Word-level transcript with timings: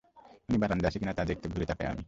উনি 0.49 0.57
বারান্দায় 0.57 0.89
আছে 0.89 0.99
কি 0.99 1.05
না 1.05 1.13
তা 1.13 1.23
দেখতে 1.25 1.45
ঘুরে 1.47 1.65
তাকাই 1.65 1.87
আমি। 1.87 1.99